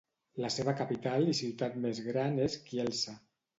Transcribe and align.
La 0.45 0.49
seva 0.55 0.73
capital 0.79 1.29
i 1.35 1.37
ciutat 1.41 1.79
més 1.85 2.01
gran 2.11 2.43
és 2.49 2.59
Kielce. 2.73 3.19